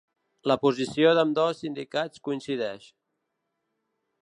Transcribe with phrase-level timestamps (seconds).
[0.51, 2.91] La posició d'ambdós sindicats coincideix.